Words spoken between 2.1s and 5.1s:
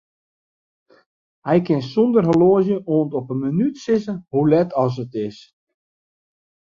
horloazje oant op 'e minút sizze hoe let as